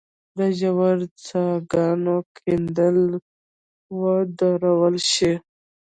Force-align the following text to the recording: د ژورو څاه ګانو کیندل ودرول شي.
د 0.37 0.39
ژورو 0.59 1.05
څاه 1.25 1.55
ګانو 1.71 2.15
کیندل 2.35 2.97
ودرول 3.99 4.95
شي. 5.11 5.33